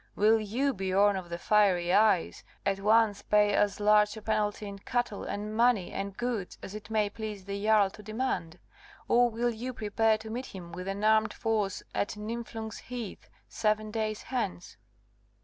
[0.15, 4.79] Will you, Biorn of the Fiery Eyes, at once pay as large a penalty in
[4.79, 8.57] cattle, and money, and goods, as it may please the Jarl to demand?
[9.07, 13.91] Or will you prepare to meet him with an armed force at Niflung's Heath seven
[13.91, 14.75] days hence?"